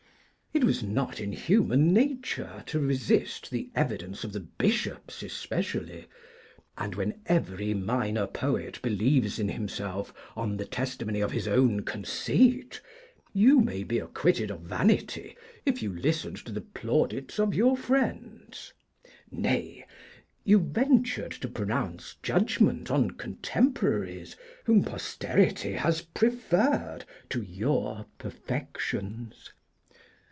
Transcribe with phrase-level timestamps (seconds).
[0.53, 6.07] It was not in human nature to resist the evidence of the bishops especially,
[6.77, 12.81] and when every minor poet believes in himself on the testimony of his own conceit,
[13.33, 18.73] you may be acquitted of vanity if you listened to the plaudits of your friends.
[19.31, 19.85] Nay,
[20.43, 29.51] you ventured to pronounce judgment on contemporaries whom Posterity has preferred to your perfections.